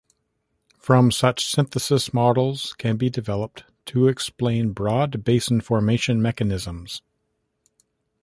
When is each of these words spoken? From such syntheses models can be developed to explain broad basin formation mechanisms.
From 0.79 1.11
such 1.11 1.45
syntheses 1.45 2.11
models 2.11 2.73
can 2.79 2.97
be 2.97 3.07
developed 3.11 3.65
to 3.85 4.07
explain 4.07 4.71
broad 4.71 5.23
basin 5.23 5.61
formation 5.61 6.23
mechanisms. 6.23 7.03